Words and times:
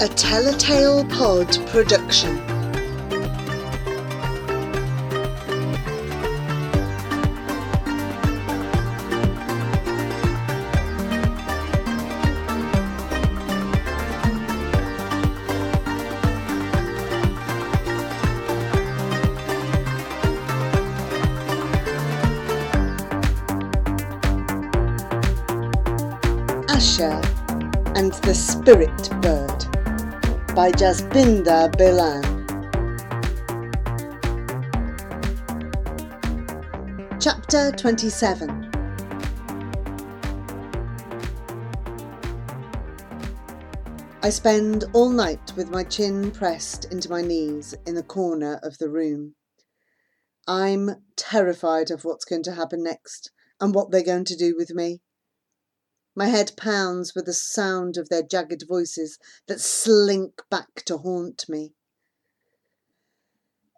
A 0.00 0.06
Tell 0.06 0.46
a 0.46 0.56
Tale 0.56 1.04
Pod 1.06 1.48
production. 1.66 2.38
Asha 26.68 27.18
and 27.96 28.12
the 28.22 28.32
Spirit 28.32 29.10
Bird 29.20 29.37
by 30.58 30.72
Jasbinder 30.72 31.70
Bilan. 31.76 32.24
Chapter 37.20 37.70
27 37.70 38.68
I 44.20 44.30
spend 44.30 44.82
all 44.94 45.10
night 45.10 45.52
with 45.56 45.70
my 45.70 45.84
chin 45.84 46.32
pressed 46.32 46.86
into 46.86 47.08
my 47.08 47.22
knees 47.22 47.76
in 47.86 47.94
the 47.94 48.02
corner 48.02 48.58
of 48.64 48.78
the 48.78 48.88
room. 48.88 49.36
I'm 50.48 51.04
terrified 51.14 51.92
of 51.92 52.04
what's 52.04 52.24
going 52.24 52.42
to 52.42 52.54
happen 52.54 52.82
next 52.82 53.30
and 53.60 53.72
what 53.72 53.92
they're 53.92 54.02
going 54.02 54.24
to 54.24 54.36
do 54.36 54.56
with 54.58 54.74
me. 54.74 55.02
My 56.18 56.26
head 56.26 56.56
pounds 56.56 57.14
with 57.14 57.26
the 57.26 57.32
sound 57.32 57.96
of 57.96 58.08
their 58.08 58.24
jagged 58.24 58.64
voices 58.66 59.20
that 59.46 59.60
slink 59.60 60.42
back 60.50 60.82
to 60.86 60.96
haunt 60.96 61.48
me. 61.48 61.74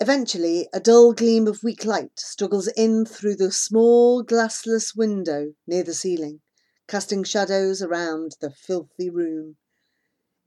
Eventually, 0.01 0.67
a 0.73 0.81
dull 0.81 1.13
gleam 1.13 1.47
of 1.47 1.63
weak 1.63 1.85
light 1.85 2.19
struggles 2.19 2.67
in 2.69 3.05
through 3.05 3.37
the 3.37 3.53
small 3.53 4.25
glassless 4.25 4.97
window 4.97 5.53
near 5.67 5.83
the 5.83 5.93
ceiling, 5.93 6.41
casting 6.89 7.25
shadows 7.25 7.83
around 7.83 8.37
the 8.41 8.49
filthy 8.49 9.11
room. 9.11 9.59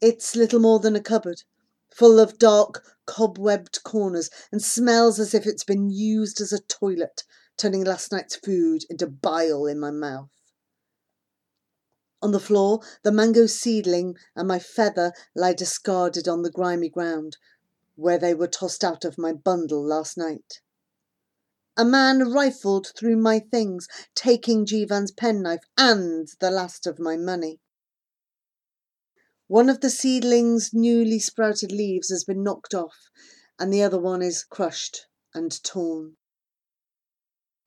It's 0.02 0.36
little 0.36 0.60
more 0.60 0.80
than 0.80 0.96
a 0.96 1.00
cupboard, 1.00 1.44
full 1.94 2.20
of 2.20 2.40
dark, 2.40 2.84
cobwebbed 3.06 3.84
corners, 3.84 4.32
and 4.52 4.64
smells 4.64 5.20
as 5.20 5.36
if 5.36 5.46
it's 5.46 5.64
been 5.64 5.92
used 5.92 6.42
as 6.42 6.52
a 6.52 6.60
toilet, 6.60 7.24
turning 7.56 7.84
last 7.84 8.12
night's 8.12 8.36
food 8.36 8.84
into 8.90 9.06
bile 9.06 9.68
in 9.68 9.80
my 9.80 9.92
mouth. 9.92 10.32
On 12.24 12.32
the 12.32 12.40
floor, 12.40 12.80
the 13.02 13.12
mango 13.12 13.48
seedling 13.48 14.16
and 14.34 14.48
my 14.48 14.58
feather 14.58 15.12
lie 15.36 15.52
discarded 15.52 16.26
on 16.26 16.42
the 16.42 16.50
grimy 16.50 16.88
ground, 16.88 17.36
where 17.98 18.18
they 18.18 18.34
were 18.34 18.48
tossed 18.48 18.82
out 18.82 19.04
of 19.04 19.18
my 19.18 19.34
bundle 19.34 19.86
last 19.86 20.16
night. 20.16 20.62
A 21.76 21.84
man 21.84 22.32
rifled 22.32 22.94
through 22.96 23.18
my 23.18 23.40
things, 23.40 23.90
taking 24.16 24.66
Jivan's 24.66 25.12
penknife 25.12 25.66
and 25.78 26.30
the 26.40 26.50
last 26.50 26.88
of 26.88 26.98
my 26.98 27.18
money. 27.18 27.60
One 29.48 29.68
of 29.68 29.82
the 29.82 29.90
seedling's 29.90 30.74
newly 30.74 31.20
sprouted 31.20 31.74
leaves 31.74 32.08
has 32.08 32.24
been 32.24 32.42
knocked 32.42 32.74
off, 32.74 33.10
and 33.60 33.74
the 33.74 33.84
other 33.84 34.00
one 34.00 34.22
is 34.22 34.46
crushed 34.46 35.08
and 35.34 35.62
torn. 35.62 36.16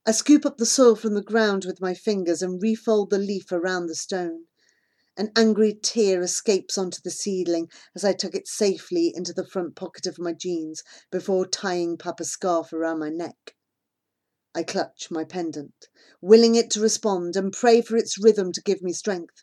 I 0.08 0.12
scoop 0.12 0.46
up 0.46 0.56
the 0.56 0.66
soil 0.66 0.94
from 0.94 1.14
the 1.14 1.20
ground 1.20 1.64
with 1.64 1.80
my 1.80 1.92
fingers 1.92 2.40
and 2.40 2.62
refold 2.62 3.10
the 3.10 3.18
leaf 3.18 3.50
around 3.50 3.88
the 3.88 3.96
stone. 3.96 4.46
An 5.16 5.32
angry 5.34 5.74
tear 5.74 6.22
escapes 6.22 6.78
onto 6.78 7.00
the 7.02 7.10
seedling 7.10 7.68
as 7.92 8.04
I 8.04 8.12
tuck 8.12 8.36
it 8.36 8.46
safely 8.46 9.12
into 9.12 9.32
the 9.32 9.44
front 9.44 9.74
pocket 9.74 10.06
of 10.06 10.20
my 10.20 10.32
jeans 10.32 10.84
before 11.10 11.44
tying 11.44 11.98
Papa's 11.98 12.30
scarf 12.30 12.72
around 12.72 13.00
my 13.00 13.08
neck. 13.08 13.56
I 14.54 14.62
clutch 14.62 15.08
my 15.10 15.24
pendant, 15.24 15.88
willing 16.20 16.54
it 16.54 16.70
to 16.70 16.80
respond 16.80 17.34
and 17.34 17.52
pray 17.52 17.82
for 17.82 17.96
its 17.96 18.16
rhythm 18.16 18.52
to 18.52 18.62
give 18.62 18.82
me 18.82 18.92
strength. 18.92 19.42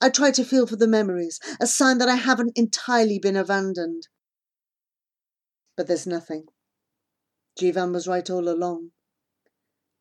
I 0.00 0.08
try 0.08 0.30
to 0.30 0.44
feel 0.44 0.66
for 0.66 0.76
the 0.76 0.88
memories, 0.88 1.38
a 1.60 1.66
sign 1.66 1.98
that 1.98 2.08
I 2.08 2.16
haven't 2.16 2.56
entirely 2.56 3.18
been 3.18 3.36
abandoned. 3.36 4.08
But 5.76 5.86
there's 5.86 6.06
nothing. 6.06 6.46
Jivan 7.60 7.92
was 7.92 8.08
right 8.08 8.30
all 8.30 8.48
along. 8.48 8.92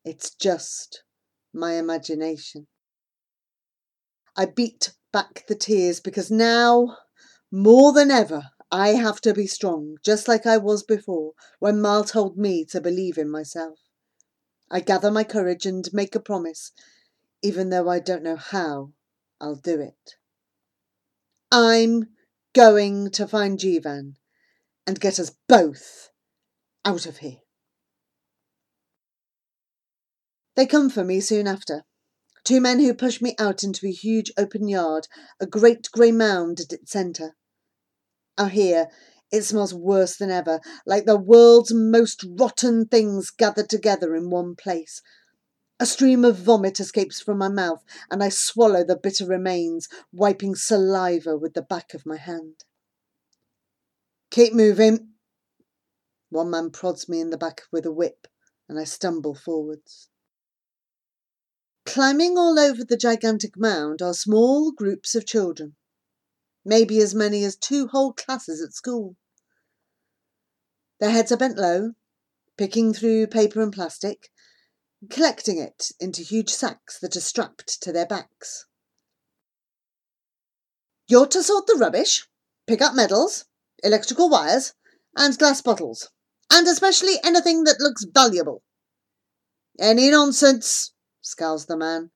It's 0.03 0.34
just 0.34 1.03
my 1.53 1.73
imagination. 1.73 2.67
I 4.35 4.45
beat 4.45 4.94
back 5.12 5.45
the 5.47 5.56
tears 5.56 6.00
because 6.00 6.31
now, 6.31 6.97
more 7.51 7.91
than 7.91 8.09
ever, 8.09 8.51
I 8.72 8.89
have 8.89 9.19
to 9.22 9.34
be 9.34 9.47
strong, 9.47 9.97
just 10.03 10.28
like 10.28 10.45
I 10.45 10.57
was 10.57 10.84
before 10.84 11.34
when 11.59 11.81
Mal 11.81 12.03
told 12.06 12.38
me 12.38 12.63
to 12.66 12.79
believe 12.79 13.17
in 13.17 13.29
myself. 13.29 13.79
I 14.72 14.79
gather 14.79 15.12
my 15.12 15.25
courage 15.25 15.66
and 15.66 15.88
make 15.94 16.16
a 16.16 16.19
promise, 16.22 16.72
even 17.41 17.69
though 17.69 17.89
I 17.89 18.00
don't 18.00 18.23
know 18.23 18.38
how 18.38 18.94
I'll 19.41 19.56
do 19.56 19.81
it. 19.81 20.16
I'm 21.51 22.07
going 22.53 23.12
to 23.12 23.28
find 23.28 23.59
Jivan 23.59 24.13
and 24.88 25.00
get 25.00 25.19
us 25.19 25.31
both 25.50 26.09
out 26.85 27.06
of 27.06 27.18
here. 27.18 27.41
They 30.61 30.67
come 30.67 30.91
for 30.91 31.03
me 31.03 31.22
soon 31.22 31.47
after. 31.47 31.85
Two 32.44 32.61
men 32.61 32.79
who 32.79 32.94
push 32.94 33.19
me 33.19 33.33
out 33.39 33.63
into 33.63 33.88
a 33.88 33.91
huge 33.91 34.31
open 34.38 34.67
yard, 34.67 35.07
a 35.39 35.47
great 35.47 35.89
grey 35.91 36.11
mound 36.11 36.59
at 36.59 36.72
its 36.72 36.91
centre. 36.91 37.35
Out 38.38 38.51
here, 38.51 38.88
it 39.31 39.41
smells 39.41 39.73
worse 39.73 40.17
than 40.17 40.29
ever, 40.29 40.61
like 40.85 41.07
the 41.07 41.17
world's 41.17 41.73
most 41.73 42.23
rotten 42.38 42.85
things 42.85 43.31
gathered 43.31 43.71
together 43.71 44.16
in 44.16 44.29
one 44.29 44.55
place. 44.55 45.01
A 45.79 45.88
stream 45.88 46.23
of 46.23 46.38
vomit 46.38 46.79
escapes 46.79 47.19
from 47.19 47.39
my 47.39 47.50
mouth, 47.50 47.83
and 48.11 48.21
I 48.21 48.29
swallow 48.29 48.83
the 48.83 48.95
bitter 48.95 49.25
remains, 49.25 49.88
wiping 50.13 50.53
saliva 50.53 51.35
with 51.35 51.55
the 51.55 51.63
back 51.63 51.95
of 51.95 52.05
my 52.05 52.17
hand. 52.17 52.66
Keep 54.29 54.53
moving. 54.53 55.13
One 56.29 56.51
man 56.51 56.69
prods 56.69 57.09
me 57.09 57.19
in 57.19 57.31
the 57.31 57.38
back 57.39 57.63
with 57.71 57.88
a 57.88 57.91
whip, 57.91 58.27
and 58.69 58.77
I 58.77 58.83
stumble 58.83 59.33
forwards. 59.33 60.10
Climbing 61.86 62.38
all 62.38 62.59
over 62.59 62.84
the 62.84 62.97
gigantic 62.97 63.58
mound 63.58 64.02
are 64.02 64.14
small 64.14 64.72
groups 64.72 65.16
of 65.16 65.25
children, 65.25 65.75
maybe 66.64 67.02
as 67.02 67.16
many 67.16 67.44
as 67.44 67.56
two 67.56 67.88
whole 67.88 68.14
classes 68.14 68.62
at 68.62 68.74
school. 68.74 69.16
Their 71.00 71.09
heads 71.09 71.31
are 71.31 71.38
bent 71.38 71.58
low, 71.58 71.94
picking 72.58 72.94
through 72.94 73.28
paper 73.28 73.62
and 73.62 73.74
plastic, 73.74 74.30
collecting 75.09 75.58
it 75.58 75.92
into 76.00 76.22
huge 76.22 76.50
sacks 76.50 77.00
that 77.00 77.16
are 77.16 77.22
strapped 77.22 77.81
to 77.81 77.92
their 77.92 78.06
backs. 78.06 78.66
You're 81.08 81.28
to 81.28 81.44
sort 81.44 81.66
the 81.66 81.75
rubbish, 81.75 82.28
pick 82.68 82.81
up 82.81 82.94
medals, 82.94 83.46
electrical 83.84 84.30
wires, 84.30 84.74
and 85.18 85.38
glass 85.38 85.62
bottles, 85.62 86.09
and 86.52 86.68
especially 86.68 87.16
anything 87.24 87.63
that 87.63 87.81
looks 87.81 88.06
valuable. 88.06 88.62
Any 89.80 90.12
nonsense, 90.12 90.94
scowls 91.31 91.66
the 91.66 91.78
man, 91.78 92.12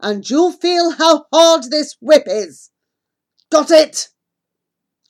and 0.00 0.28
you'll 0.28 0.52
feel 0.52 0.92
how 0.92 1.26
hard 1.32 1.70
this 1.70 1.96
whip 2.00 2.24
is. 2.26 2.70
Got 3.50 3.70
it? 3.70 4.08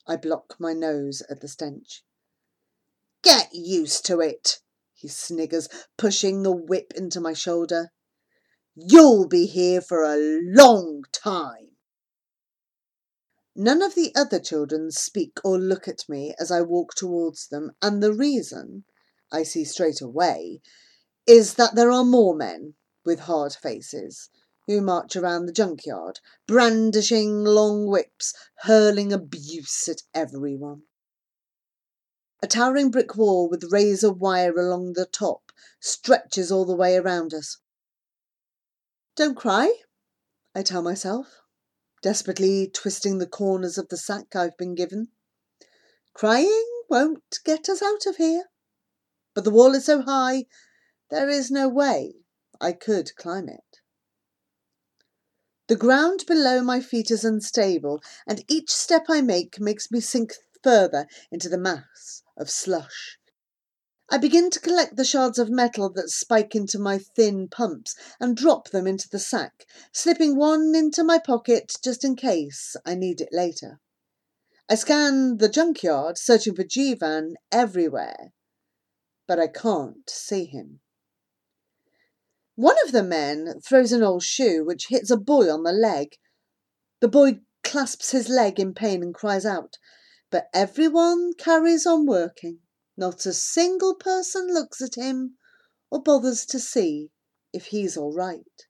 I 0.07 0.17
block 0.17 0.55
my 0.59 0.73
nose 0.73 1.23
at 1.29 1.41
the 1.41 1.47
stench. 1.47 2.03
Get 3.23 3.49
used 3.53 4.05
to 4.05 4.19
it, 4.19 4.59
he 4.93 5.07
sniggers, 5.07 5.67
pushing 5.97 6.43
the 6.43 6.51
whip 6.51 6.93
into 6.95 7.19
my 7.19 7.33
shoulder. 7.33 7.91
You'll 8.75 9.27
be 9.27 9.47
here 9.47 9.81
for 9.81 10.03
a 10.03 10.17
long 10.17 11.03
time. 11.11 11.69
None 13.55 13.81
of 13.81 13.95
the 13.95 14.13
other 14.15 14.39
children 14.39 14.91
speak 14.91 15.39
or 15.43 15.57
look 15.57 15.87
at 15.87 16.09
me 16.09 16.35
as 16.39 16.51
I 16.51 16.61
walk 16.61 16.93
towards 16.93 17.47
them, 17.47 17.71
and 17.81 18.03
the 18.03 18.13
reason, 18.13 18.83
I 19.31 19.43
see 19.43 19.63
straight 19.63 20.01
away, 20.01 20.61
is 21.25 21.55
that 21.55 21.73
there 21.73 21.89
are 21.89 22.03
more 22.03 22.35
men 22.35 22.75
with 23.05 23.21
hard 23.21 23.53
faces, 23.53 24.29
who 24.67 24.81
march 24.81 25.15
around 25.15 25.45
the 25.45 25.51
junkyard, 25.51 26.19
brandishing 26.47 27.43
long 27.43 27.85
whips, 27.85 28.33
hurling 28.63 29.13
abuse 29.13 29.87
at 29.87 30.01
everyone. 30.13 30.81
A 32.41 32.47
towering 32.47 32.89
brick 32.91 33.15
wall 33.15 33.47
with 33.47 33.71
razor 33.71 34.11
wire 34.11 34.57
along 34.57 34.93
the 34.93 35.05
top 35.05 35.51
stretches 35.79 36.51
all 36.51 36.65
the 36.65 36.75
way 36.75 36.95
around 36.95 37.33
us. 37.33 37.57
Don't 39.15 39.35
cry, 39.35 39.71
I 40.53 40.63
tell 40.63 40.81
myself, 40.81 41.41
desperately 42.01 42.67
twisting 42.67 43.19
the 43.19 43.27
corners 43.27 43.77
of 43.77 43.89
the 43.89 43.97
sack 43.97 44.35
I've 44.35 44.57
been 44.57 44.75
given. 44.75 45.09
Crying 46.13 46.65
won't 46.89 47.39
get 47.45 47.69
us 47.69 47.81
out 47.81 48.05
of 48.05 48.17
here. 48.17 48.45
But 49.33 49.43
the 49.43 49.51
wall 49.51 49.75
is 49.75 49.85
so 49.85 50.01
high, 50.01 50.45
there 51.09 51.29
is 51.29 51.51
no 51.51 51.67
way 51.69 52.24
I 52.61 52.71
could 52.71 53.15
climb 53.15 53.49
it. 53.49 53.81
The 55.67 55.75
ground 55.75 56.25
below 56.27 56.61
my 56.61 56.79
feet 56.79 57.09
is 57.09 57.25
unstable, 57.25 58.01
and 58.27 58.45
each 58.47 58.69
step 58.69 59.05
I 59.09 59.21
make 59.21 59.59
makes 59.59 59.89
me 59.89 59.99
sink 59.99 60.33
further 60.63 61.07
into 61.31 61.49
the 61.49 61.57
mass 61.57 62.21
of 62.37 62.49
slush. 62.49 63.17
I 64.07 64.19
begin 64.19 64.51
to 64.51 64.59
collect 64.59 64.95
the 64.95 65.03
shards 65.03 65.39
of 65.39 65.49
metal 65.49 65.89
that 65.89 66.11
spike 66.11 66.53
into 66.53 66.77
my 66.77 66.99
thin 66.99 67.47
pumps 67.47 67.95
and 68.19 68.37
drop 68.37 68.69
them 68.69 68.85
into 68.85 69.09
the 69.09 69.17
sack, 69.17 69.65
slipping 69.91 70.35
one 70.35 70.75
into 70.75 71.03
my 71.03 71.17
pocket 71.17 71.73
just 71.83 72.03
in 72.03 72.15
case 72.15 72.75
I 72.85 72.93
need 72.93 73.19
it 73.19 73.29
later. 73.31 73.79
I 74.69 74.75
scan 74.75 75.37
the 75.37 75.49
junkyard, 75.49 76.19
searching 76.19 76.55
for 76.55 76.63
Jivan 76.63 77.33
everywhere, 77.51 78.33
but 79.27 79.39
I 79.39 79.47
can't 79.47 80.07
see 80.07 80.45
him. 80.45 80.81
One 82.55 82.77
of 82.85 82.93
the 82.93 83.03
men 83.03 83.59
throws 83.59 83.91
an 83.91 84.01
old 84.01 84.23
shoe 84.23 84.63
which 84.63 84.87
hits 84.87 85.11
a 85.11 85.17
boy 85.17 85.51
on 85.51 85.63
the 85.63 85.73
leg. 85.73 86.15
The 87.01 87.09
boy 87.09 87.41
clasps 87.63 88.11
his 88.11 88.29
leg 88.29 88.61
in 88.61 88.73
pain 88.73 89.03
and 89.03 89.13
cries 89.13 89.45
out, 89.45 89.77
but 90.29 90.49
everyone 90.53 91.33
carries 91.33 91.85
on 91.85 92.05
working. 92.05 92.61
Not 92.95 93.25
a 93.25 93.33
single 93.33 93.93
person 93.95 94.53
looks 94.53 94.81
at 94.81 94.95
him 94.95 95.37
or 95.91 96.01
bothers 96.01 96.45
to 96.45 96.59
see 96.59 97.11
if 97.51 97.67
he's 97.67 97.97
all 97.97 98.13
right. 98.13 98.67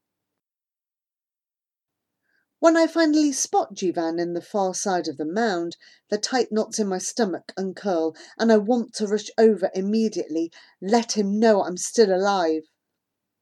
When 2.58 2.76
I 2.76 2.88
finally 2.88 3.31
spot 3.34 3.76
Jivan 3.76 4.20
in 4.20 4.34
the 4.34 4.42
far 4.42 4.74
side 4.74 5.08
of 5.08 5.18
the 5.18 5.26
mound, 5.26 5.78
the 6.10 6.18
tight 6.18 6.52
knots 6.52 6.80
in 6.80 6.88
my 6.88 6.98
stomach 6.98 7.54
uncurl, 7.56 8.16
and 8.40 8.52
I 8.52 8.58
want 8.58 8.96
to 8.96 9.06
rush 9.06 9.30
over 9.38 9.70
immediately, 9.76 10.52
let 10.81 11.12
him 11.12 11.40
know 11.40 11.62
I'm 11.64 11.78
still 11.78 12.12
alive. 12.12 12.64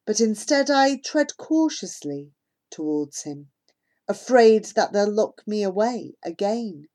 But 0.05 0.19
instead 0.19 0.69
I 0.69 0.97
tread 0.97 1.37
cautiously 1.37 2.33
towards 2.69 3.23
him, 3.23 3.51
afraid 4.07 4.65
that 4.75 4.91
they'll 4.91 5.11
lock 5.11 5.43
me 5.47 5.63
away 5.63 6.15
again. 6.23 6.87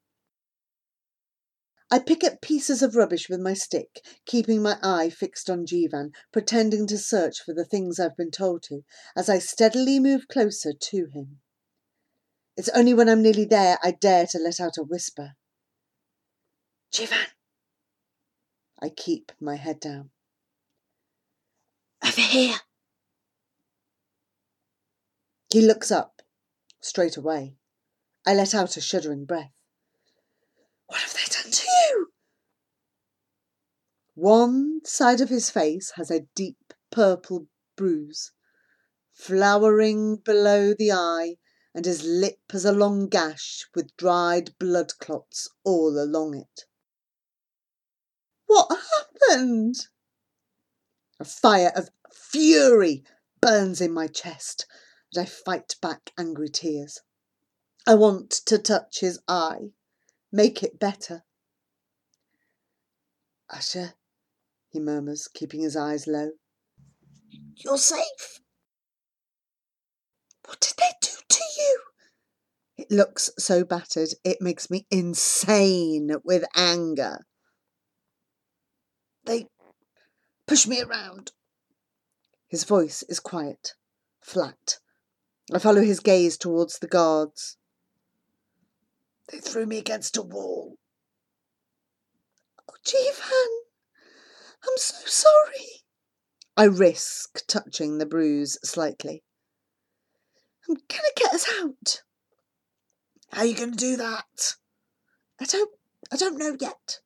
I 1.90 2.00
pick 2.00 2.22
up 2.22 2.42
pieces 2.42 2.82
of 2.82 2.96
rubbish 2.96 3.30
with 3.30 3.40
my 3.40 3.54
stick, 3.54 4.04
keeping 4.26 4.60
my 4.60 4.78
eye 4.82 5.08
fixed 5.08 5.48
on 5.48 5.64
Jivan, 5.64 6.10
pretending 6.32 6.86
to 6.88 6.98
search 6.98 7.40
for 7.40 7.54
the 7.54 7.64
things 7.64 7.98
I've 7.98 8.16
been 8.16 8.30
told 8.30 8.62
to, 8.64 8.82
as 9.16 9.30
I 9.30 9.38
steadily 9.38 9.98
move 9.98 10.28
closer 10.28 10.74
to 10.74 11.06
him. 11.06 11.40
It's 12.58 12.68
only 12.70 12.92
when 12.92 13.08
I'm 13.08 13.22
nearly 13.22 13.46
there 13.46 13.78
I 13.82 13.92
dare 13.92 14.26
to 14.26 14.38
let 14.38 14.60
out 14.60 14.76
a 14.76 14.82
whisper. 14.82 15.36
Jivan! 16.92 17.28
I 18.82 18.90
keep 18.90 19.32
my 19.40 19.56
head 19.56 19.80
down. 19.80 20.10
Over 22.04 22.20
here! 22.20 22.56
He 25.50 25.62
looks 25.62 25.90
up, 25.90 26.20
straight 26.80 27.16
away. 27.16 27.56
I 28.26 28.34
let 28.34 28.54
out 28.54 28.76
a 28.76 28.82
shuddering 28.82 29.24
breath. 29.24 29.54
What 30.86 31.00
have 31.00 31.14
they 31.14 31.24
done 31.24 31.50
to 31.50 31.66
you? 31.66 32.08
One 34.14 34.80
side 34.84 35.22
of 35.22 35.30
his 35.30 35.48
face 35.48 35.92
has 35.96 36.10
a 36.10 36.26
deep 36.34 36.74
purple 36.90 37.46
bruise, 37.76 38.32
flowering 39.14 40.16
below 40.16 40.74
the 40.74 40.92
eye, 40.92 41.36
and 41.74 41.86
his 41.86 42.04
lip 42.04 42.40
has 42.50 42.64
a 42.66 42.72
long 42.72 43.08
gash 43.08 43.66
with 43.74 43.96
dried 43.96 44.58
blood 44.58 44.98
clots 44.98 45.48
all 45.64 45.98
along 45.98 46.36
it. 46.36 46.64
What 48.46 48.68
happened? 49.28 49.76
A 51.20 51.24
fire 51.24 51.72
of 51.74 51.90
fury 52.12 53.04
burns 53.40 53.80
in 53.80 53.92
my 53.92 54.08
chest, 54.08 54.66
and 55.14 55.22
I 55.22 55.26
fight 55.26 55.76
back 55.80 56.12
angry 56.18 56.48
tears. 56.48 57.00
I 57.86 57.94
want 57.94 58.30
to 58.46 58.58
touch 58.58 59.00
his 59.00 59.18
eye, 59.26 59.70
Make 60.30 60.62
it 60.62 60.78
better. 60.78 61.24
Asha, 63.50 63.94
he 64.68 64.78
murmurs, 64.78 65.26
keeping 65.26 65.60
his 65.60 65.74
eyes 65.74 66.06
low. 66.06 66.32
You're 67.56 67.78
safe. 67.78 68.40
What 70.44 70.60
did 70.60 70.74
they 70.76 70.92
do 71.00 71.16
to 71.28 71.44
you? 71.56 71.80
It 72.76 72.90
looks 72.90 73.30
so 73.38 73.64
battered, 73.64 74.10
it 74.22 74.42
makes 74.42 74.70
me 74.70 74.86
insane 74.90 76.10
with 76.24 76.44
anger. 76.54 77.26
They 79.24 79.46
push 80.46 80.66
me 80.66 80.82
around. 80.82 81.32
His 82.48 82.64
voice 82.64 83.02
is 83.08 83.18
quiet, 83.18 83.74
flat. 84.20 84.78
I 85.52 85.58
follow 85.58 85.80
his 85.80 86.00
gaze 86.00 86.36
towards 86.36 86.78
the 86.78 86.86
guards. 86.86 87.56
They 89.30 89.38
threw 89.38 89.66
me 89.66 89.78
against 89.78 90.16
a 90.16 90.22
wall. 90.22 90.76
Oh, 92.68 92.74
Jivan, 92.84 93.64
I'm 94.62 94.76
so 94.76 94.96
sorry. 95.06 95.84
I 96.56 96.64
risk 96.64 97.46
touching 97.46 97.98
the 97.98 98.06
bruise 98.06 98.58
slightly. 98.62 99.22
Um, 100.68 100.76
I'm 100.76 100.82
gonna 100.88 101.08
get 101.16 101.32
us 101.32 101.46
out. 101.60 102.02
How 103.32 103.42
are 103.42 103.46
you 103.46 103.54
to 103.54 103.70
do 103.70 103.96
that? 103.96 104.56
I 105.40 105.44
don't, 105.44 105.70
I 106.12 106.16
don't 106.16 106.38
know 106.38 106.56
yet, 106.58 107.00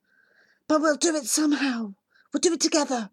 but 0.69 0.81
we'll 0.81 0.97
do 0.97 1.15
it 1.15 1.25
somehow. 1.25 1.95
We'll 2.33 2.41
do 2.41 2.55
it 2.55 2.61
together. 2.61 3.11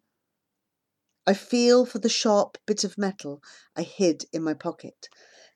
I 1.28 1.34
feel 1.34 1.86
for 1.86 2.00
the 2.00 2.10
sharp 2.10 2.58
bit 2.66 2.84
of 2.84 2.98
metal 2.98 3.44
I 3.76 3.84
hid 3.84 4.26
in 4.32 4.42
my 4.42 4.54
pocket, 4.54 5.10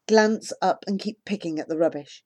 glance 0.08 0.54
up 0.62 0.84
and 0.88 1.00
keep 1.00 1.26
picking 1.26 1.60
at 1.60 1.68
the 1.68 1.78
rubbish. 1.78 2.24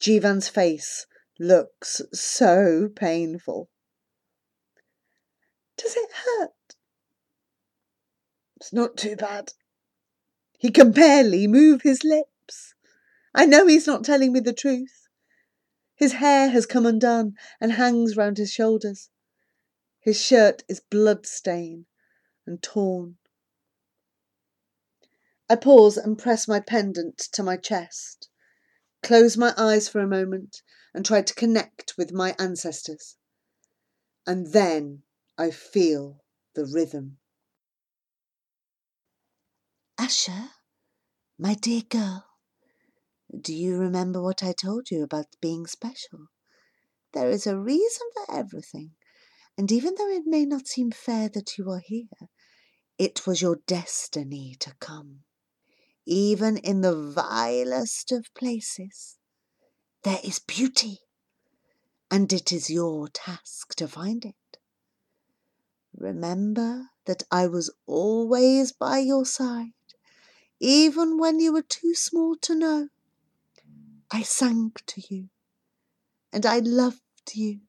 Jivan's 0.00 0.48
face 0.48 1.06
looks 1.38 2.02
so 2.12 2.90
painful. 2.94 3.70
Does 5.76 5.96
it 5.96 6.10
hurt? 6.12 6.76
It's 8.56 8.72
not 8.72 8.96
too 8.96 9.16
bad. 9.16 9.52
He 10.58 10.70
can 10.70 10.92
barely 10.92 11.46
move 11.46 11.82
his 11.82 12.04
lips. 12.04 12.74
I 13.34 13.46
know 13.46 13.66
he's 13.66 13.86
not 13.86 14.04
telling 14.04 14.32
me 14.32 14.40
the 14.40 14.52
truth. 14.52 15.08
His 15.94 16.14
hair 16.14 16.50
has 16.50 16.66
come 16.66 16.84
undone 16.84 17.34
and 17.60 17.72
hangs 17.72 18.16
round 18.16 18.36
his 18.36 18.52
shoulders. 18.52 19.08
His 20.00 20.20
shirt 20.20 20.64
is 20.68 20.80
blood-stained 20.80 21.86
and 22.46 22.62
torn. 22.62 23.18
I 25.48 25.56
pause 25.56 25.96
and 25.96 26.18
press 26.18 26.46
my 26.46 26.60
pendant 26.60 27.18
to 27.32 27.42
my 27.42 27.56
chest 27.56 28.30
close 29.02 29.36
my 29.36 29.54
eyes 29.56 29.88
for 29.88 30.00
a 30.00 30.06
moment, 30.06 30.62
and 30.94 31.04
try 31.04 31.22
to 31.22 31.34
connect 31.34 31.94
with 31.96 32.12
my 32.12 32.34
ancestors. 32.38 33.16
And 34.26 34.52
then 34.52 35.02
I 35.38 35.50
feel 35.50 36.22
the 36.54 36.66
rhythm. 36.66 37.18
Asha, 39.98 40.50
my 41.38 41.54
dear 41.54 41.82
girl, 41.82 42.26
do 43.38 43.54
you 43.54 43.76
remember 43.78 44.20
what 44.20 44.42
I 44.42 44.52
told 44.52 44.90
you 44.90 45.02
about 45.02 45.26
being 45.40 45.66
special? 45.66 46.26
There 47.12 47.30
is 47.30 47.46
a 47.46 47.58
reason 47.58 48.06
for 48.14 48.34
everything, 48.34 48.92
and 49.60 49.70
even 49.70 49.94
though 49.96 50.08
it 50.08 50.22
may 50.24 50.46
not 50.46 50.66
seem 50.66 50.90
fair 50.90 51.28
that 51.28 51.58
you 51.58 51.70
are 51.70 51.82
here, 51.84 52.30
it 52.96 53.26
was 53.26 53.42
your 53.42 53.58
destiny 53.66 54.56
to 54.58 54.74
come 54.80 55.24
even 56.06 56.56
in 56.56 56.80
the 56.80 56.94
vilest 56.94 58.10
of 58.10 58.32
places, 58.34 59.16
there 60.02 60.18
is 60.24 60.40
beauty, 60.40 60.98
and 62.10 62.32
it 62.32 62.50
is 62.50 62.68
your 62.68 63.06
task 63.08 63.76
to 63.76 63.86
find 63.86 64.24
it. 64.24 64.58
Remember 65.94 66.86
that 67.06 67.22
I 67.30 67.46
was 67.46 67.72
always 67.86 68.72
by 68.72 68.98
your 68.98 69.24
side, 69.24 69.72
even 70.58 71.18
when 71.18 71.38
you 71.38 71.52
were 71.52 71.62
too 71.62 71.94
small 71.94 72.34
to 72.42 72.54
know. 72.54 72.88
I 74.10 74.22
sang 74.22 74.72
to 74.86 75.02
you, 75.08 75.28
and 76.32 76.44
I 76.44 76.58
loved 76.58 77.02
you. 77.34 77.60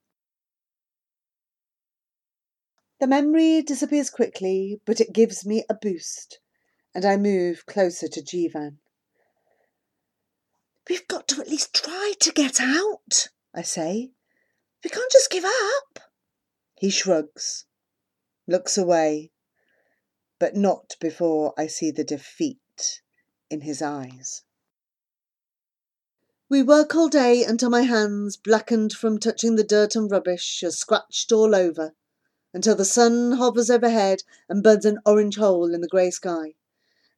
The 3.02 3.08
memory 3.08 3.62
disappears 3.62 4.10
quickly, 4.10 4.80
but 4.84 5.00
it 5.00 5.12
gives 5.12 5.44
me 5.44 5.64
a 5.68 5.74
boost 5.74 6.38
and 6.94 7.04
I 7.04 7.16
move 7.16 7.66
closer 7.66 8.06
to 8.06 8.22
Jivan. 8.22 8.78
We've 10.88 11.08
got 11.08 11.26
to 11.26 11.40
at 11.40 11.48
least 11.48 11.74
try 11.74 12.12
to 12.20 12.30
get 12.30 12.60
out, 12.60 13.26
I 13.52 13.62
say. 13.62 14.12
We 14.84 14.90
can't 14.90 15.10
just 15.10 15.32
give 15.32 15.44
up. 15.44 15.98
He 16.76 16.90
shrugs, 16.90 17.64
looks 18.46 18.78
away, 18.78 19.32
but 20.38 20.54
not 20.54 20.94
before 21.00 21.54
I 21.58 21.66
see 21.66 21.90
the 21.90 22.04
defeat 22.04 23.02
in 23.50 23.62
his 23.62 23.82
eyes. 23.82 24.44
We 26.48 26.62
work 26.62 26.94
all 26.94 27.08
day 27.08 27.42
until 27.42 27.68
my 27.68 27.82
hands, 27.82 28.36
blackened 28.36 28.92
from 28.92 29.18
touching 29.18 29.56
the 29.56 29.64
dirt 29.64 29.96
and 29.96 30.08
rubbish, 30.08 30.62
are 30.62 30.70
scratched 30.70 31.32
all 31.32 31.56
over, 31.56 31.96
until 32.54 32.74
the 32.74 32.84
sun 32.84 33.32
hovers 33.32 33.70
overhead 33.70 34.22
and 34.48 34.62
burns 34.62 34.84
an 34.84 34.98
orange 35.06 35.36
hole 35.36 35.72
in 35.74 35.80
the 35.80 35.88
grey 35.88 36.10
sky 36.10 36.54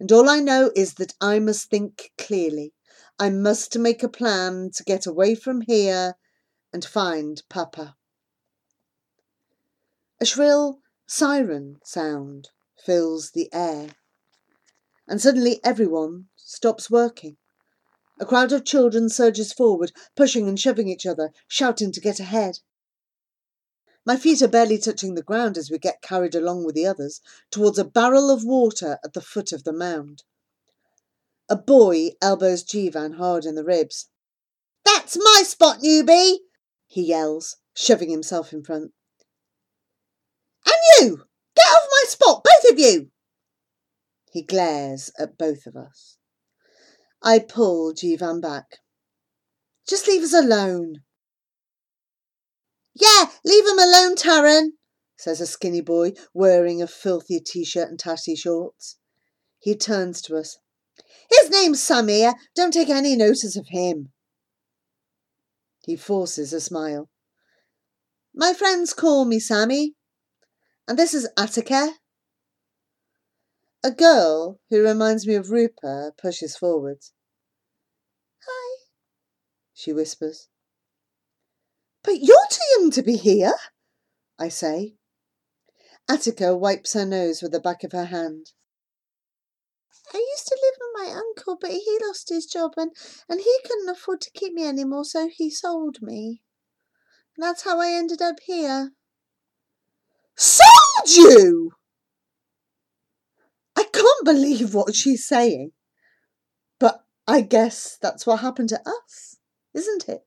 and 0.00 0.10
all 0.10 0.28
I 0.28 0.40
know 0.40 0.72
is 0.74 0.94
that 0.94 1.14
I 1.20 1.38
must 1.38 1.70
think 1.70 2.12
clearly. 2.18 2.74
I 3.18 3.30
must 3.30 3.78
make 3.78 4.02
a 4.02 4.08
plan 4.08 4.70
to 4.74 4.84
get 4.84 5.06
away 5.06 5.34
from 5.34 5.62
here 5.62 6.16
and 6.72 6.84
find 6.84 7.40
Papa. 7.48 7.96
A 10.20 10.24
shrill 10.24 10.80
siren 11.06 11.78
sound 11.84 12.48
fills 12.76 13.30
the 13.30 13.48
air, 13.52 13.90
and 15.06 15.20
suddenly 15.20 15.60
everyone 15.62 16.26
stops 16.36 16.90
working. 16.90 17.36
A 18.20 18.26
crowd 18.26 18.52
of 18.52 18.64
children 18.64 19.08
surges 19.08 19.52
forward, 19.52 19.92
pushing 20.16 20.48
and 20.48 20.58
shoving 20.58 20.88
each 20.88 21.06
other, 21.06 21.30
shouting 21.46 21.92
to 21.92 22.00
get 22.00 22.20
ahead. 22.20 22.58
My 24.06 24.16
feet 24.18 24.42
are 24.42 24.48
barely 24.48 24.76
touching 24.78 25.14
the 25.14 25.22
ground 25.22 25.56
as 25.56 25.70
we 25.70 25.78
get 25.78 26.02
carried 26.02 26.34
along 26.34 26.64
with 26.64 26.74
the 26.74 26.86
others 26.86 27.20
towards 27.50 27.78
a 27.78 27.84
barrel 27.84 28.30
of 28.30 28.44
water 28.44 28.98
at 29.02 29.14
the 29.14 29.22
foot 29.22 29.50
of 29.50 29.64
the 29.64 29.72
mound. 29.72 30.24
A 31.48 31.56
boy 31.56 32.10
elbows 32.20 32.62
Jivan 32.62 33.16
hard 33.16 33.44
in 33.44 33.54
the 33.54 33.64
ribs. 33.64 34.08
That's 34.84 35.16
my 35.16 35.42
spot, 35.44 35.78
newbie! 35.80 36.40
he 36.86 37.02
yells, 37.02 37.56
shoving 37.74 38.10
himself 38.10 38.52
in 38.52 38.62
front. 38.62 38.92
And 40.66 40.74
you! 41.00 41.24
Get 41.56 41.66
off 41.66 41.88
my 41.90 42.04
spot, 42.08 42.44
both 42.44 42.72
of 42.72 42.78
you! 42.78 43.10
He 44.30 44.42
glares 44.42 45.10
at 45.18 45.38
both 45.38 45.66
of 45.66 45.76
us. 45.76 46.18
I 47.22 47.38
pull 47.38 47.94
Jivan 47.94 48.42
back. 48.42 48.80
Just 49.86 50.06
leave 50.06 50.22
us 50.22 50.34
alone. 50.34 51.02
Yeah, 52.94 53.30
leave 53.44 53.66
him 53.66 53.78
alone, 53.78 54.14
Taran, 54.14 54.70
says 55.16 55.40
a 55.40 55.46
skinny 55.46 55.80
boy 55.80 56.12
wearing 56.32 56.80
a 56.80 56.86
filthy 56.86 57.40
t 57.40 57.64
shirt 57.64 57.88
and 57.88 57.98
tatty 57.98 58.36
shorts. 58.36 58.98
He 59.58 59.74
turns 59.74 60.20
to 60.22 60.36
us. 60.36 60.58
His 61.30 61.50
name's 61.50 61.80
Samir. 61.80 62.34
Don't 62.54 62.72
take 62.72 62.90
any 62.90 63.16
notice 63.16 63.56
of 63.56 63.68
him. 63.68 64.12
He 65.84 65.96
forces 65.96 66.52
a 66.52 66.60
smile. 66.60 67.10
My 68.34 68.52
friends 68.52 68.92
call 68.92 69.24
me 69.24 69.38
Sammy. 69.40 69.94
And 70.86 70.98
this 70.98 71.14
is 71.14 71.28
Attica. 71.36 71.94
A 73.82 73.90
girl 73.90 74.60
who 74.70 74.82
reminds 74.82 75.26
me 75.26 75.34
of 75.34 75.50
Rupa 75.50 76.12
pushes 76.16 76.56
forwards. 76.56 77.12
Hi, 78.46 78.84
she 79.72 79.92
whispers. 79.92 80.48
But 82.04 82.20
you're 82.20 82.46
too 82.50 82.62
young 82.78 82.90
to 82.92 83.02
be 83.02 83.16
here, 83.16 83.54
I 84.38 84.50
say. 84.50 84.94
Attica 86.08 86.54
wipes 86.54 86.92
her 86.92 87.06
nose 87.06 87.40
with 87.40 87.52
the 87.52 87.60
back 87.60 87.82
of 87.82 87.92
her 87.92 88.04
hand. 88.04 88.52
I 90.12 90.18
used 90.18 90.46
to 90.46 90.60
live 90.62 90.74
with 90.78 91.08
my 91.08 91.18
uncle, 91.18 91.56
but 91.58 91.70
he 91.70 91.98
lost 92.06 92.28
his 92.28 92.44
job 92.44 92.74
and, 92.76 92.92
and 93.28 93.40
he 93.40 93.56
couldn't 93.64 93.88
afford 93.88 94.20
to 94.20 94.30
keep 94.30 94.52
me 94.52 94.66
anymore, 94.66 95.06
so 95.06 95.28
he 95.28 95.50
sold 95.50 96.02
me. 96.02 96.42
that's 97.38 97.64
how 97.64 97.80
I 97.80 97.88
ended 97.90 98.20
up 98.20 98.36
here. 98.44 98.92
Sold 100.36 101.08
you? 101.08 101.72
I 103.74 103.84
can't 103.84 104.24
believe 104.24 104.74
what 104.74 104.94
she's 104.94 105.26
saying. 105.26 105.72
But 106.78 107.04
I 107.26 107.40
guess 107.40 107.96
that's 108.00 108.26
what 108.26 108.40
happened 108.40 108.68
to 108.68 108.80
us, 108.86 109.38
isn't 109.72 110.06
it? 110.06 110.26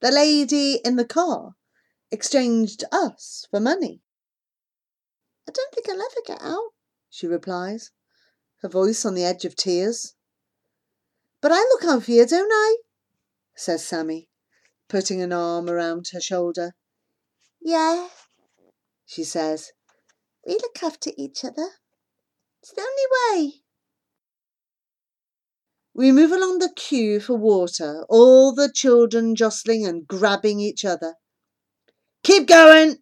The 0.00 0.10
lady 0.10 0.80
in 0.84 0.96
the 0.96 1.04
car 1.04 1.56
exchanged 2.10 2.84
us 2.90 3.46
for 3.50 3.60
money. 3.60 4.02
I 5.48 5.52
don't 5.52 5.74
think 5.74 5.88
I'll 5.88 6.00
ever 6.00 6.22
get 6.26 6.42
out, 6.42 6.70
she 7.10 7.26
replies, 7.26 7.90
her 8.62 8.68
voice 8.68 9.04
on 9.04 9.14
the 9.14 9.24
edge 9.24 9.44
of 9.44 9.56
tears. 9.56 10.14
But 11.40 11.52
I 11.52 11.58
look 11.58 11.84
out 11.84 12.04
for 12.04 12.10
you, 12.12 12.26
don't 12.26 12.50
I? 12.50 12.76
says 13.54 13.84
Sammy, 13.84 14.28
putting 14.88 15.20
an 15.20 15.32
arm 15.32 15.68
around 15.68 16.08
her 16.12 16.20
shoulder. 16.20 16.72
Yeah, 17.60 18.08
she 19.04 19.24
says. 19.24 19.72
We 20.46 20.54
look 20.54 20.82
after 20.82 21.10
each 21.16 21.44
other. 21.44 21.68
It's 22.62 22.72
the 22.72 22.80
only 22.80 23.46
way. 23.46 23.62
We 26.00 26.12
move 26.12 26.32
along 26.32 26.60
the 26.60 26.72
queue 26.74 27.20
for 27.20 27.36
water, 27.36 28.06
all 28.08 28.54
the 28.54 28.72
children 28.72 29.36
jostling 29.36 29.84
and 29.84 30.08
grabbing 30.08 30.58
each 30.58 30.82
other. 30.82 31.16
Keep 32.22 32.48
going, 32.48 33.00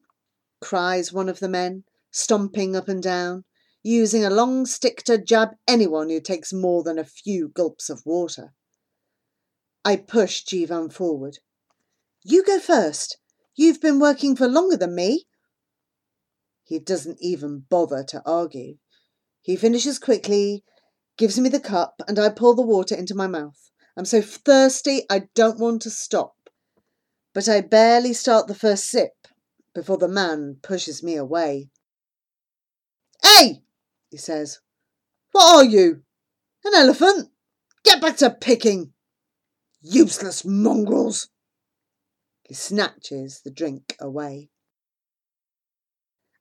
cries 0.60 1.12
one 1.12 1.28
of 1.28 1.38
the 1.38 1.48
men, 1.48 1.84
stomping 2.10 2.74
up 2.74 2.88
and 2.88 3.00
down, 3.00 3.44
using 3.84 4.24
a 4.24 4.30
long 4.30 4.66
stick 4.66 5.04
to 5.04 5.16
jab 5.16 5.50
anyone 5.68 6.10
who 6.10 6.20
takes 6.20 6.52
more 6.52 6.82
than 6.82 6.98
a 6.98 7.04
few 7.04 7.50
gulps 7.50 7.88
of 7.88 8.04
water. 8.04 8.52
I 9.84 9.94
push 9.94 10.42
Jivan 10.42 10.92
forward. 10.92 11.38
You 12.24 12.42
go 12.42 12.58
first. 12.58 13.18
You've 13.54 13.80
been 13.80 14.00
working 14.00 14.34
for 14.34 14.48
longer 14.48 14.76
than 14.76 14.96
me. 14.96 15.28
He 16.64 16.80
doesn't 16.80 17.18
even 17.20 17.60
bother 17.70 18.02
to 18.08 18.20
argue. 18.26 18.78
He 19.40 19.54
finishes 19.54 20.00
quickly 20.00 20.64
gives 21.18 21.38
me 21.38 21.48
the 21.48 21.60
cup, 21.60 22.00
and 22.08 22.18
I 22.18 22.30
pour 22.30 22.54
the 22.54 22.62
water 22.62 22.94
into 22.94 23.14
my 23.14 23.26
mouth. 23.26 23.70
I'm 23.96 24.04
so 24.04 24.22
thirsty 24.22 25.02
I 25.10 25.28
don't 25.34 25.58
want 25.58 25.82
to 25.82 25.90
stop. 25.90 26.34
But 27.34 27.48
I 27.48 27.60
barely 27.60 28.14
start 28.14 28.46
the 28.46 28.54
first 28.54 28.84
sip 28.84 29.26
before 29.74 29.98
the 29.98 30.08
man 30.08 30.58
pushes 30.62 31.02
me 31.02 31.16
away. 31.16 31.68
Hey, 33.22 33.62
he 34.10 34.16
says, 34.16 34.60
what 35.32 35.56
are 35.56 35.64
you? 35.64 36.02
An 36.64 36.74
elephant? 36.74 37.30
Get 37.84 38.00
back 38.00 38.16
to 38.18 38.30
picking. 38.30 38.92
Useless 39.82 40.44
mongrels. 40.44 41.28
He 42.44 42.54
snatches 42.54 43.42
the 43.44 43.50
drink 43.50 43.96
away. 44.00 44.50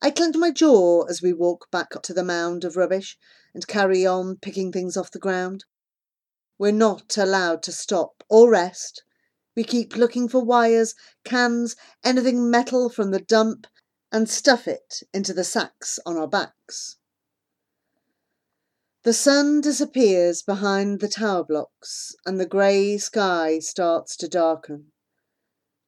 I 0.01 0.11
clench 0.11 0.35
my 0.35 0.51
jaw 0.51 1.03
as 1.03 1.21
we 1.21 1.33
walk 1.33 1.71
back 1.71 1.89
to 2.03 2.13
the 2.13 2.23
mound 2.23 2.63
of 2.63 2.77
rubbish 2.77 3.17
and 3.57 3.65
carry 3.67 4.05
on 4.05 4.35
picking 4.35 4.71
things 4.71 4.95
off 4.95 5.09
the 5.09 5.17
ground. 5.17 5.65
We're 6.59 6.71
not 6.71 7.17
allowed 7.17 7.63
to 7.63 7.71
stop 7.71 8.23
or 8.29 8.51
rest. 8.51 9.01
We 9.55 9.63
keep 9.63 9.95
looking 9.95 10.29
for 10.29 10.45
wires, 10.45 10.93
cans, 11.25 11.75
anything 12.03 12.51
metal 12.51 12.87
from 12.87 13.09
the 13.09 13.19
dump, 13.19 13.65
and 14.11 14.29
stuff 14.29 14.67
it 14.67 15.01
into 15.11 15.33
the 15.33 15.43
sacks 15.43 15.97
on 16.05 16.17
our 16.17 16.27
backs. 16.27 16.97
The 19.01 19.13
sun 19.13 19.61
disappears 19.61 20.43
behind 20.43 20.99
the 20.99 21.07
tower 21.07 21.43
blocks, 21.43 22.15
and 22.27 22.39
the 22.39 22.45
grey 22.45 22.99
sky 22.99 23.57
starts 23.57 24.15
to 24.17 24.27
darken. 24.27 24.91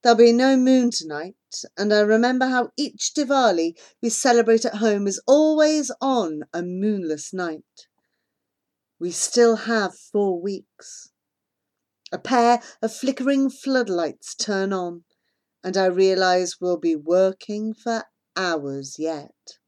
There'll 0.02 0.18
be 0.18 0.34
no 0.34 0.58
moon 0.58 0.90
tonight, 0.90 1.36
and 1.78 1.94
I 1.94 2.02
remember 2.02 2.48
how 2.48 2.70
each 2.78 3.14
Diwali 3.16 3.78
we 4.02 4.10
celebrate 4.10 4.66
at 4.66 4.76
home 4.76 5.08
is 5.08 5.22
always 5.28 5.92
on 6.02 6.44
a 6.54 6.62
moonless 6.62 7.34
night. 7.34 7.88
We 9.00 9.12
still 9.12 9.56
have 9.56 9.98
four 9.98 10.42
weeks. 10.42 11.12
A 12.12 12.18
pair 12.20 12.62
of 12.82 12.94
flickering 12.94 13.50
floodlights 13.50 14.36
turn 14.36 14.74
on, 14.74 15.06
and 15.64 15.78
I 15.78 15.86
realise 15.86 16.60
we'll 16.60 16.78
be 16.80 16.96
working 16.96 17.74
for 17.74 18.04
hours 18.36 18.98
yet. 19.00 19.60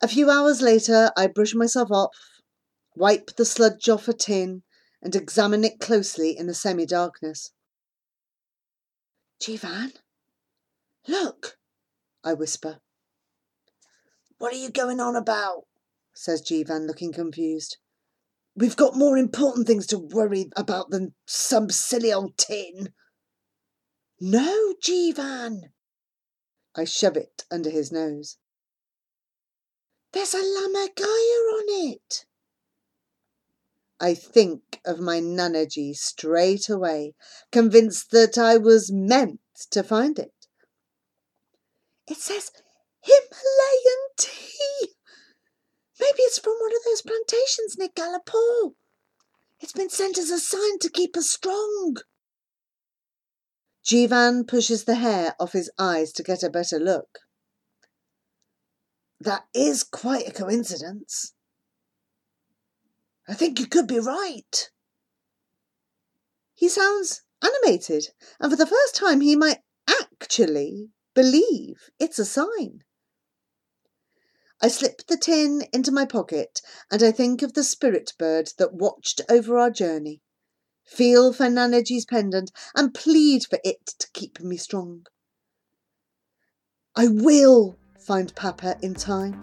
A 0.00 0.08
few 0.08 0.30
hours 0.30 0.60
later, 0.60 1.12
I 1.16 1.28
brush 1.28 1.54
myself 1.54 1.90
off, 1.90 2.16
wipe 2.96 3.36
the 3.36 3.44
sludge 3.44 3.88
off 3.88 4.08
a 4.08 4.12
tin, 4.12 4.62
and 5.00 5.14
examine 5.14 5.64
it 5.64 5.80
closely 5.80 6.36
in 6.36 6.46
the 6.46 6.54
semi 6.54 6.86
darkness. 6.86 7.52
Jivan? 9.42 9.92
Look, 11.08 11.58
I 12.22 12.32
whisper. 12.32 12.78
What 14.38 14.52
are 14.52 14.58
you 14.58 14.70
going 14.70 15.00
on 15.00 15.16
about? 15.16 15.64
says 16.14 16.42
Jivan, 16.42 16.86
looking 16.86 17.12
confused. 17.12 17.78
We've 18.54 18.76
got 18.76 18.96
more 18.96 19.18
important 19.18 19.66
things 19.66 19.86
to 19.88 19.98
worry 19.98 20.50
about 20.54 20.90
than 20.90 21.14
some 21.26 21.70
silly 21.70 22.12
old 22.12 22.38
tin. 22.38 22.92
No, 24.20 24.74
Jivan. 24.80 25.72
I 26.76 26.84
shove 26.84 27.16
it 27.16 27.44
under 27.50 27.70
his 27.70 27.90
nose. 27.90 28.36
There's 30.12 30.34
a 30.34 30.38
Lammergeier 30.38 31.02
on 31.02 31.90
it. 31.90 32.26
I 34.02 34.14
think 34.14 34.80
of 34.84 34.98
my 34.98 35.20
Nanaji 35.20 35.94
straight 35.94 36.68
away, 36.68 37.14
convinced 37.52 38.10
that 38.10 38.36
I 38.36 38.56
was 38.56 38.90
meant 38.90 39.38
to 39.70 39.84
find 39.84 40.18
it. 40.18 40.34
It 42.08 42.16
says 42.16 42.50
Himalayan 43.00 44.08
tea. 44.18 44.94
Maybe 46.00 46.18
it's 46.18 46.40
from 46.40 46.54
one 46.58 46.72
of 46.74 46.82
those 46.84 47.02
plantations 47.02 47.78
near 47.78 47.90
Gallipore. 47.90 48.72
It's 49.60 49.72
been 49.72 49.88
sent 49.88 50.18
as 50.18 50.30
a 50.30 50.40
sign 50.40 50.80
to 50.80 50.90
keep 50.90 51.16
us 51.16 51.30
strong. 51.30 51.98
Jivan 53.84 54.48
pushes 54.48 54.82
the 54.82 54.96
hair 54.96 55.36
off 55.38 55.52
his 55.52 55.70
eyes 55.78 56.10
to 56.14 56.24
get 56.24 56.42
a 56.42 56.50
better 56.50 56.80
look. 56.80 57.20
That 59.20 59.44
is 59.54 59.84
quite 59.84 60.26
a 60.26 60.32
coincidence. 60.32 61.34
I 63.28 63.34
think 63.34 63.60
you 63.60 63.66
could 63.66 63.86
be 63.86 64.00
right. 64.00 64.70
He 66.54 66.68
sounds 66.68 67.22
animated, 67.42 68.08
and 68.40 68.50
for 68.50 68.56
the 68.56 68.66
first 68.66 68.94
time 68.94 69.20
he 69.20 69.36
might 69.36 69.60
actually 69.88 70.90
believe 71.14 71.90
it's 71.98 72.18
a 72.18 72.24
sign. 72.24 72.84
I 74.60 74.68
slip 74.68 75.06
the 75.08 75.16
tin 75.16 75.64
into 75.72 75.90
my 75.90 76.04
pocket 76.04 76.60
and 76.90 77.02
I 77.02 77.10
think 77.10 77.42
of 77.42 77.54
the 77.54 77.64
spirit 77.64 78.12
bird 78.16 78.50
that 78.58 78.74
watched 78.74 79.20
over 79.28 79.58
our 79.58 79.70
journey, 79.70 80.22
feel 80.84 81.32
for 81.32 81.46
Nanaji's 81.46 82.04
pendant 82.04 82.52
and 82.74 82.94
plead 82.94 83.44
for 83.44 83.58
it 83.64 83.86
to 83.98 84.08
keep 84.12 84.40
me 84.40 84.56
strong. 84.56 85.06
I 86.94 87.08
will 87.08 87.76
find 87.98 88.34
Papa 88.36 88.76
in 88.82 88.94
time 88.94 89.42